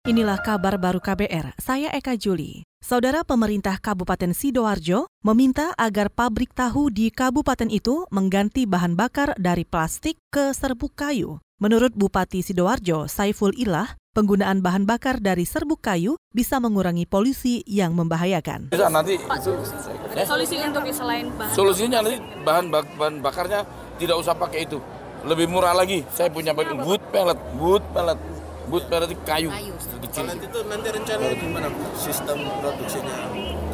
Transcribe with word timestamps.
Inilah 0.00 0.40
kabar 0.40 0.80
baru 0.80 0.96
KBR, 0.96 1.60
saya 1.60 1.92
Eka 1.92 2.16
Juli. 2.16 2.64
Saudara 2.80 3.20
pemerintah 3.20 3.76
Kabupaten 3.76 4.32
Sidoarjo 4.32 5.04
meminta 5.20 5.76
agar 5.76 6.08
pabrik 6.08 6.56
tahu 6.56 6.88
di 6.88 7.12
kabupaten 7.12 7.68
itu 7.68 8.08
mengganti 8.08 8.64
bahan 8.64 8.96
bakar 8.96 9.36
dari 9.36 9.68
plastik 9.68 10.16
ke 10.32 10.56
serbuk 10.56 10.96
kayu. 10.96 11.36
Menurut 11.60 11.92
Bupati 11.92 12.40
Sidoarjo, 12.40 13.12
Saiful 13.12 13.52
Ilah, 13.52 13.92
penggunaan 14.16 14.64
bahan 14.64 14.88
bakar 14.88 15.20
dari 15.20 15.44
serbuk 15.44 15.84
kayu 15.84 16.16
bisa 16.32 16.56
mengurangi 16.64 17.04
polusi 17.04 17.60
yang 17.68 17.92
membahayakan. 17.92 18.72
Bisa 18.72 18.88
nanti 18.88 19.20
Pak, 19.20 19.36
solusi 20.24 20.56
untuk 20.64 20.88
selain 20.96 21.28
bahan 21.36 21.52
solusinya 21.52 22.00
nanti 22.00 22.16
bahan 22.40 22.72
bak- 22.72 22.96
bahan 22.96 23.20
bakarnya 23.20 23.68
tidak 24.00 24.16
usah 24.16 24.32
pakai 24.32 24.64
itu. 24.64 24.80
Lebih 25.28 25.44
murah 25.52 25.76
lagi. 25.76 26.08
Saya 26.08 26.32
punya 26.32 26.56
wood 26.56 27.04
pellet, 27.12 27.36
wood 27.60 27.84
pellet. 27.92 28.16
Wood 28.70 28.86
pellet 28.86 29.10
itu 29.10 29.22
kayu. 29.26 29.50
Kecil. 30.06 30.24
Nanti 30.30 30.46
itu 30.46 30.58
nanti 30.70 30.88
rencana 30.94 31.24
gimana 31.34 31.68
sistem 31.98 32.38
produksinya 32.62 33.16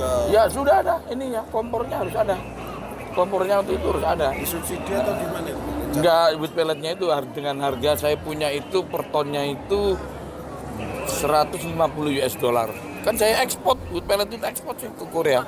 ke 0.00 0.10
Ya 0.32 0.42
sudah 0.48 0.80
ada 0.80 0.96
ini 1.12 1.36
ya, 1.36 1.42
kompornya 1.52 2.00
harus 2.00 2.16
ada. 2.16 2.36
Kompornya 3.12 3.60
untuk 3.60 3.76
itu 3.76 3.86
harus 3.92 4.04
ada. 4.04 4.28
disubsidi 4.32 4.92
atau 4.92 5.12
gimana? 5.16 5.48
itu? 5.52 5.60
Enggak, 5.96 6.26
wood 6.40 6.52
pelletnya 6.52 6.90
itu 6.96 7.06
dengan 7.32 7.56
harga 7.64 7.90
saya 7.96 8.16
punya 8.20 8.48
itu 8.52 8.84
per 8.84 9.08
tonnya 9.12 9.44
itu 9.44 9.96
150 11.08 11.56
US 12.20 12.34
dollar. 12.36 12.68
Kan 13.04 13.16
saya 13.16 13.40
ekspor, 13.44 13.76
wood 13.92 14.04
pellet 14.04 14.28
itu 14.32 14.44
ekspor 14.44 14.76
sih 14.80 14.88
ke 14.92 15.04
Korea. 15.12 15.44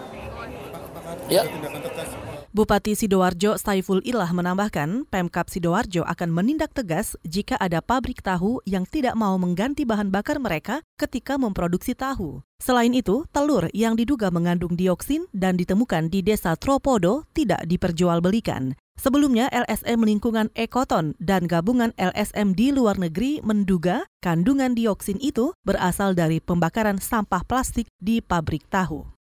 Ya, 1.29 1.45
Tindakan 1.45 1.81
tegas. 1.85 2.28
Bupati 2.49 2.97
Sidoarjo 2.97 3.61
Saiful 3.61 4.01
Ilah 4.09 4.33
menambahkan, 4.33 5.05
Pemkap 5.13 5.53
Sidoarjo 5.53 6.01
akan 6.09 6.33
menindak 6.33 6.73
tegas 6.73 7.13
jika 7.21 7.61
ada 7.61 7.85
pabrik 7.85 8.25
tahu 8.25 8.65
yang 8.65 8.89
tidak 8.89 9.13
mau 9.21 9.37
mengganti 9.37 9.85
bahan 9.85 10.09
bakar 10.09 10.41
mereka 10.41 10.81
ketika 10.97 11.37
memproduksi 11.37 11.93
tahu. 11.93 12.41
Selain 12.57 12.89
itu, 12.97 13.29
telur 13.37 13.69
yang 13.77 14.01
diduga 14.01 14.33
mengandung 14.33 14.81
dioksin 14.81 15.29
dan 15.37 15.61
ditemukan 15.61 16.09
di 16.09 16.25
desa 16.25 16.57
Tropodo 16.57 17.29
tidak 17.37 17.69
diperjualbelikan. 17.69 18.73
Sebelumnya, 18.97 19.53
LSM 19.53 20.01
Lingkungan 20.01 20.49
Ekoton 20.57 21.21
dan 21.21 21.45
gabungan 21.45 21.93
LSM 22.01 22.57
di 22.57 22.73
luar 22.73 22.97
negeri 22.97 23.45
menduga 23.45 24.09
kandungan 24.25 24.73
dioksin 24.73 25.21
itu 25.21 25.53
berasal 25.69 26.17
dari 26.17 26.41
pembakaran 26.41 26.97
sampah 26.97 27.45
plastik 27.45 27.93
di 28.01 28.25
pabrik 28.25 28.65
tahu. 28.73 29.18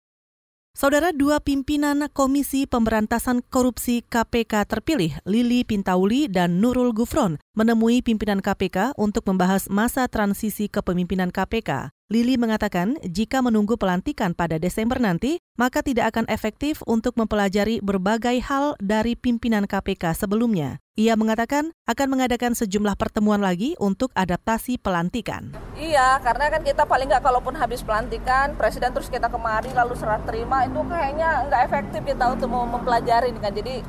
Saudara 0.73 1.13
dua 1.13 1.38
pimpinan 1.38 2.09
Komisi 2.17 2.66
Pemberantasan 2.66 3.45
Korupsi 3.45 4.02
KPK 4.09 4.66
terpilih, 4.66 5.13
Lili 5.21 5.61
Pintauli 5.61 6.25
dan 6.25 6.65
Nurul 6.65 6.97
Gufron, 6.97 7.38
menemui 7.53 8.02
pimpinan 8.02 8.41
KPK 8.41 8.97
untuk 8.97 9.21
membahas 9.30 9.69
masa 9.69 10.09
transisi 10.09 10.65
kepemimpinan 10.65 11.30
KPK. 11.30 11.93
Lili 12.09 12.41
mengatakan 12.41 12.97
jika 13.05 13.45
menunggu 13.45 13.77
pelantikan 13.77 14.33
pada 14.33 14.57
Desember 14.57 14.97
nanti, 14.97 15.38
maka 15.61 15.85
tidak 15.85 16.09
akan 16.09 16.25
efektif 16.25 16.81
untuk 16.89 17.21
mempelajari 17.21 17.77
berbagai 17.77 18.41
hal 18.41 18.73
dari 18.81 19.13
pimpinan 19.13 19.69
KPK 19.69 20.25
sebelumnya. 20.25 20.81
Ia 20.97 21.13
mengatakan 21.13 21.69
akan 21.85 22.08
mengadakan 22.17 22.58
sejumlah 22.58 22.97
pertemuan 22.97 23.45
lagi 23.45 23.77
untuk 23.77 24.09
adaptasi 24.17 24.81
pelantikan. 24.81 25.53
Iya, 25.84 26.16
karena 26.23 26.48
kan 26.48 26.62
kita 26.64 26.88
paling 26.88 27.12
nggak 27.12 27.23
kalaupun 27.28 27.59
habis 27.59 27.84
pelantikan, 27.84 28.56
presiden 28.56 28.95
terus 28.95 29.12
kita 29.12 29.28
kemari 29.28 29.67
lalu 29.76 30.00
serah 30.00 30.22
terima 30.23 30.64
itu 30.64 30.80
kayaknya 30.88 31.44
nggak 31.52 31.62
efektif 31.67 32.02
kita 32.08 32.23
untuk 32.31 32.48
mau 32.48 32.64
mempelajari 32.64 33.36
kan. 33.36 33.52
Jadi 33.52 33.84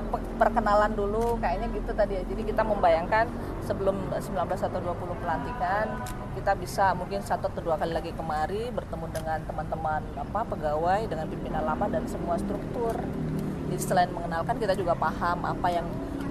pe- 0.00 0.24
perkenalan 0.40 0.96
dulu 0.96 1.36
kayaknya 1.36 1.68
gitu 1.76 1.92
tadi 1.92 2.16
ya. 2.16 2.22
Jadi 2.24 2.42
kita 2.48 2.64
membayangkan 2.64 3.28
sebelum 3.68 4.08
19 4.16 4.32
atau 4.64 4.80
20 4.80 5.20
pelantikan 5.20 6.00
kita 6.40 6.56
bisa 6.56 6.96
mungkin 6.96 7.20
satu 7.20 7.52
atau 7.52 7.60
dua 7.60 7.76
kali 7.76 7.92
lagi 7.92 8.16
kemari 8.16 8.72
bertemu 8.72 9.06
dengan 9.12 9.38
teman-teman 9.44 10.00
apa 10.16 10.40
pegawai 10.48 11.04
dengan 11.04 11.28
pimpinan 11.28 11.68
lama 11.68 11.84
dan 11.92 12.08
semua 12.08 12.40
struktur. 12.40 12.96
Jadi 13.68 13.82
selain 13.82 14.08
mengenalkan 14.08 14.56
kita 14.56 14.72
juga 14.72 14.96
paham 14.96 15.44
apa 15.44 15.68
yang 15.68 15.84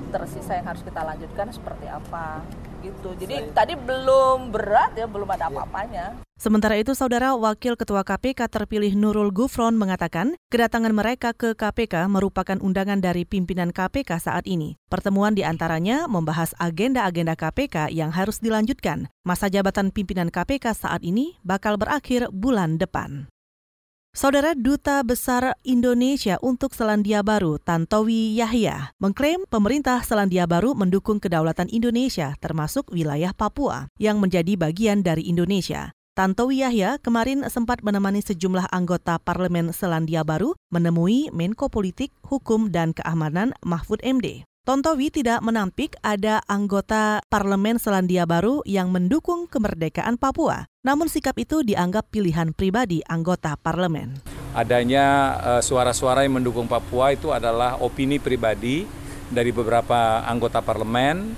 tersisa 0.09 0.57
yang 0.57 0.65
harus 0.65 0.81
kita 0.81 1.05
lanjutkan 1.05 1.53
seperti 1.53 1.85
apa 1.85 2.41
gitu. 2.83 3.09
Jadi 3.19 3.51
tadi 3.51 3.73
belum 3.75 4.51
berat 4.51 4.95
ya, 4.95 5.05
belum 5.05 5.29
ada 5.29 5.47
apa-apanya. 5.51 6.19
Sementara 6.39 6.79
itu, 6.79 6.95
Saudara 6.95 7.35
Wakil 7.35 7.75
Ketua 7.75 8.07
KPK 8.07 8.47
terpilih 8.47 8.95
Nurul 8.95 9.27
Gufron 9.35 9.75
mengatakan 9.75 10.39
kedatangan 10.47 10.95
mereka 10.95 11.35
ke 11.35 11.51
KPK 11.51 12.07
merupakan 12.07 12.55
undangan 12.63 13.03
dari 13.03 13.27
pimpinan 13.27 13.75
KPK 13.75 14.23
saat 14.23 14.47
ini. 14.47 14.79
Pertemuan 14.87 15.35
di 15.35 15.43
antaranya 15.43 16.07
membahas 16.07 16.55
agenda-agenda 16.55 17.35
KPK 17.35 17.91
yang 17.91 18.15
harus 18.15 18.39
dilanjutkan. 18.39 19.11
Masa 19.27 19.51
jabatan 19.51 19.91
pimpinan 19.91 20.31
KPK 20.31 20.71
saat 20.71 21.03
ini 21.03 21.35
bakal 21.43 21.75
berakhir 21.75 22.31
bulan 22.31 22.79
depan. 22.79 23.27
Saudara 24.09 24.57
Duta 24.57 25.05
Besar 25.05 25.53
Indonesia 25.61 26.41
untuk 26.41 26.73
Selandia 26.73 27.21
Baru, 27.21 27.61
Tantowi 27.61 28.33
Yahya, 28.33 28.97
mengklaim 28.97 29.45
pemerintah 29.45 30.01
Selandia 30.01 30.49
Baru 30.49 30.73
mendukung 30.73 31.21
kedaulatan 31.21 31.69
Indonesia, 31.69 32.33
termasuk 32.41 32.89
wilayah 32.89 33.37
Papua, 33.37 33.85
yang 34.01 34.17
menjadi 34.17 34.57
bagian 34.57 35.05
dari 35.05 35.29
Indonesia. 35.29 35.93
Tantowi 36.17 36.65
Yahya 36.65 36.97
kemarin 36.99 37.45
sempat 37.53 37.85
menemani 37.85 38.25
sejumlah 38.25 38.73
anggota 38.73 39.21
Parlemen 39.21 39.69
Selandia 39.77 40.25
Baru 40.25 40.57
menemui 40.73 41.29
Menko 41.29 41.69
Politik, 41.69 42.09
Hukum, 42.25 42.73
dan 42.73 42.97
Keamanan 42.97 43.53
Mahfud 43.61 44.01
MD. 44.01 44.48
Tontowi 44.67 45.09
tidak 45.09 45.41
menampik 45.41 45.97
ada 46.05 46.45
anggota 46.45 47.25
Parlemen 47.31 47.81
Selandia 47.81 48.29
Baru 48.29 48.61
yang 48.69 48.93
mendukung 48.93 49.49
kemerdekaan 49.49 50.19
Papua. 50.21 50.69
Namun 50.85 51.09
sikap 51.09 51.41
itu 51.41 51.65
dianggap 51.65 52.11
pilihan 52.13 52.53
pribadi 52.53 53.01
anggota 53.09 53.57
parlemen. 53.57 54.21
adanya 54.53 55.05
eh, 55.41 55.61
suara-suara 55.65 56.21
yang 56.21 56.37
mendukung 56.37 56.69
Papua 56.69 57.17
itu 57.17 57.33
adalah 57.33 57.81
opini 57.81 58.21
pribadi 58.21 58.85
dari 59.31 59.49
beberapa 59.49 60.21
anggota 60.21 60.61
parlemen, 60.61 61.33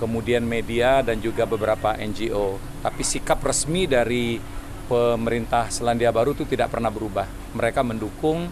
kemudian 0.00 0.40
media 0.40 1.04
dan 1.04 1.20
juga 1.20 1.44
beberapa 1.44 1.92
NGO. 1.98 2.56
Tapi 2.80 3.02
sikap 3.04 3.44
resmi 3.44 3.84
dari 3.84 4.40
pemerintah 4.88 5.68
Selandia 5.68 6.08
Baru 6.08 6.32
itu 6.32 6.48
tidak 6.48 6.72
pernah 6.72 6.88
berubah. 6.88 7.28
Mereka 7.52 7.84
mendukung 7.84 8.48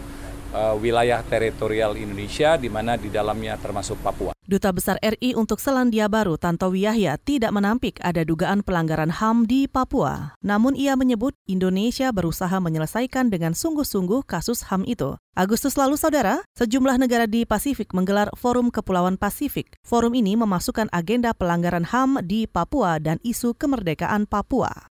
eh, 0.51 0.75
wilayah 0.77 1.23
teritorial 1.25 1.95
Indonesia 1.95 2.59
di 2.59 2.67
mana 2.67 2.99
di 2.99 3.07
dalamnya 3.07 3.55
termasuk 3.57 3.97
Papua. 4.03 4.31
Duta 4.51 4.73
Besar 4.75 4.99
RI 4.99 5.31
untuk 5.37 5.63
Selandia 5.63 6.11
Baru 6.11 6.35
Tantowi 6.35 6.83
Yahya 6.83 7.15
tidak 7.23 7.55
menampik 7.55 8.01
ada 8.03 8.27
dugaan 8.27 8.67
pelanggaran 8.67 9.07
HAM 9.07 9.47
di 9.47 9.63
Papua. 9.69 10.35
Namun 10.43 10.75
ia 10.75 10.99
menyebut 10.99 11.31
Indonesia 11.47 12.11
berusaha 12.11 12.59
menyelesaikan 12.59 13.31
dengan 13.31 13.55
sungguh-sungguh 13.55 14.27
kasus 14.27 14.67
HAM 14.67 14.83
itu. 14.89 15.15
Agustus 15.39 15.79
lalu, 15.79 15.95
saudara, 15.95 16.43
sejumlah 16.59 16.99
negara 16.99 17.31
di 17.31 17.47
Pasifik 17.47 17.95
menggelar 17.95 18.27
Forum 18.35 18.67
Kepulauan 18.67 19.15
Pasifik. 19.15 19.79
Forum 19.87 20.11
ini 20.19 20.35
memasukkan 20.35 20.91
agenda 20.91 21.31
pelanggaran 21.31 21.87
HAM 21.87 22.19
di 22.27 22.43
Papua 22.43 22.99
dan 22.99 23.23
isu 23.23 23.55
kemerdekaan 23.55 24.27
Papua. 24.27 24.90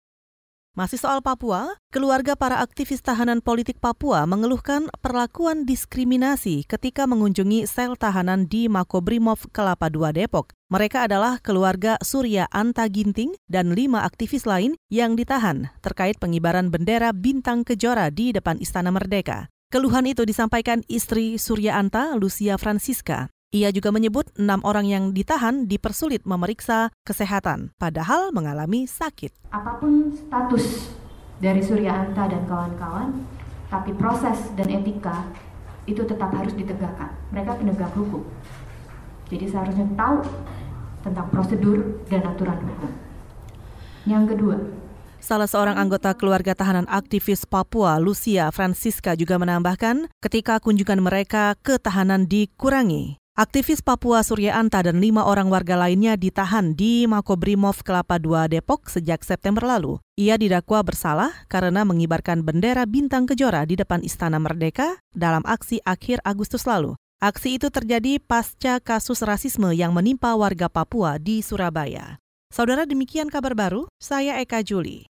Masih 0.79 0.95
soal 0.95 1.19
Papua, 1.19 1.75
keluarga 1.91 2.39
para 2.39 2.63
aktivis 2.63 3.03
tahanan 3.03 3.43
politik 3.43 3.83
Papua 3.83 4.23
mengeluhkan 4.23 4.87
perlakuan 5.03 5.67
diskriminasi 5.67 6.63
ketika 6.63 7.03
mengunjungi 7.03 7.67
sel 7.67 7.99
tahanan 7.99 8.47
di 8.47 8.71
Makobrimob 8.71 9.43
Kelapa 9.51 9.91
II 9.91 10.07
Depok. 10.15 10.55
Mereka 10.71 11.11
adalah 11.11 11.43
keluarga 11.43 11.99
Surya 11.99 12.47
Anta 12.47 12.87
Ginting 12.87 13.35
dan 13.51 13.75
lima 13.75 14.07
aktivis 14.07 14.47
lain 14.47 14.79
yang 14.87 15.19
ditahan 15.19 15.67
terkait 15.83 16.15
pengibaran 16.15 16.71
bendera 16.71 17.11
bintang 17.11 17.67
kejora 17.67 18.07
di 18.07 18.31
depan 18.31 18.55
Istana 18.63 18.95
Merdeka. 18.95 19.51
Keluhan 19.75 20.07
itu 20.07 20.23
disampaikan 20.23 20.79
istri 20.87 21.35
Surya 21.35 21.75
Anta, 21.75 22.15
Lucia 22.15 22.55
Francisca. 22.55 23.27
Ia 23.49 23.73
juga 23.73 23.89
menyebut 23.89 24.29
enam 24.37 24.61
orang 24.61 24.85
yang 24.85 25.03
ditahan 25.09 25.65
dipersulit 25.65 26.21
memeriksa 26.21 26.93
kesehatan, 27.01 27.73
padahal 27.81 28.29
mengalami 28.29 28.85
sakit. 28.85 29.33
apa 29.49 29.81
pun 29.81 30.13
status 30.13 30.93
dari 31.41 31.57
Surya 31.57 31.97
Anta 31.97 32.29
dan 32.29 32.45
kawan-kawan, 32.45 33.25
tapi 33.73 33.97
proses 33.97 34.53
dan 34.53 34.69
etika 34.69 35.25
itu 35.89 36.05
tetap 36.05 36.29
harus 36.29 36.53
ditegakkan. 36.53 37.09
Mereka 37.33 37.57
penegak 37.57 37.89
hukum. 37.97 38.21
Jadi 39.33 39.49
seharusnya 39.49 39.89
tahu 39.97 40.21
tentang 41.01 41.25
prosedur 41.33 42.05
dan 42.05 42.29
aturan 42.29 42.61
hukum. 42.61 42.91
Yang 44.05 44.23
kedua, 44.37 44.57
Salah 45.19 45.51
seorang 45.51 45.75
anggota 45.75 46.15
keluarga 46.15 46.55
tahanan 46.55 46.87
aktivis 46.87 47.43
Papua, 47.43 47.99
Lucia 47.99 48.47
Francisca 48.55 49.19
juga 49.19 49.35
menambahkan, 49.35 50.07
ketika 50.23 50.63
kunjungan 50.63 51.03
mereka 51.03 51.59
ke 51.59 51.75
tahanan 51.75 52.23
dikurangi. 52.23 53.18
Aktivis 53.39 53.79
Papua 53.79 54.19
Surya 54.19 54.59
Anta 54.59 54.83
dan 54.83 54.99
lima 54.99 55.23
orang 55.23 55.47
warga 55.47 55.79
lainnya 55.79 56.19
ditahan 56.19 56.75
di 56.75 57.07
Makobrimob 57.07 57.79
Kelapa 57.87 58.19
II 58.19 58.35
Depok 58.51 58.91
sejak 58.91 59.23
September 59.23 59.63
lalu. 59.63 59.95
Ia 60.19 60.35
didakwa 60.35 60.83
bersalah 60.83 61.31
karena 61.47 61.87
mengibarkan 61.87 62.43
bendera 62.43 62.83
bintang 62.83 63.23
kejora 63.23 63.63
di 63.63 63.79
depan 63.79 64.03
Istana 64.03 64.43
Merdeka 64.43 64.99
dalam 65.15 65.39
aksi 65.47 65.79
akhir 65.87 66.19
Agustus 66.27 66.67
lalu. 66.67 66.99
Aksi 67.23 67.55
itu 67.55 67.71
terjadi 67.71 68.19
pasca 68.19 68.83
kasus 68.83 69.23
rasisme 69.23 69.71
yang 69.71 69.95
menimpa 69.95 70.35
warga 70.35 70.67
Papua 70.67 71.15
di 71.15 71.39
Surabaya. 71.39 72.19
Saudara 72.51 72.83
demikian 72.83 73.31
kabar 73.31 73.55
baru, 73.55 73.87
saya 74.03 74.35
Eka 74.43 74.67
Juli. 74.67 75.07